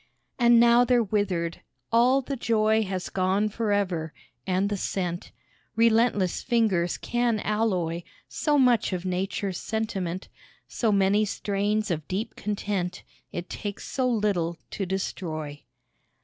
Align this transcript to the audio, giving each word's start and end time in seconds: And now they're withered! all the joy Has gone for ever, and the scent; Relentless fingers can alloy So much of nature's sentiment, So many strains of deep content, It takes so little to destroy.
And 0.39 0.59
now 0.59 0.83
they're 0.83 1.03
withered! 1.03 1.61
all 1.91 2.23
the 2.23 2.35
joy 2.35 2.81
Has 2.85 3.07
gone 3.07 3.49
for 3.49 3.71
ever, 3.71 4.15
and 4.47 4.67
the 4.67 4.75
scent; 4.75 5.31
Relentless 5.75 6.41
fingers 6.41 6.97
can 6.97 7.39
alloy 7.41 8.01
So 8.27 8.57
much 8.57 8.93
of 8.93 9.05
nature's 9.05 9.59
sentiment, 9.59 10.27
So 10.67 10.91
many 10.91 11.23
strains 11.25 11.91
of 11.91 12.07
deep 12.07 12.35
content, 12.35 13.03
It 13.31 13.47
takes 13.47 13.87
so 13.87 14.09
little 14.09 14.57
to 14.71 14.87
destroy. 14.87 15.61